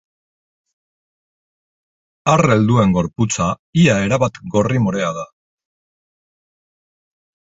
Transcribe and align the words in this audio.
Ar 2.35 2.41
helduen 2.53 2.95
gorputza 2.95 3.49
ia 3.81 3.97
erabat 4.07 4.39
gorri-morea 4.55 5.11
da. 5.19 5.27